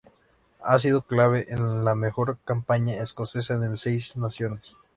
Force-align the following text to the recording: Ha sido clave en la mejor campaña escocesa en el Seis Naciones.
Ha 0.63 0.79
sido 0.79 1.03
clave 1.03 1.45
en 1.49 1.85
la 1.85 1.93
mejor 1.93 2.39
campaña 2.43 2.95
escocesa 3.03 3.53
en 3.53 3.61
el 3.61 3.77
Seis 3.77 4.17
Naciones. 4.17 4.75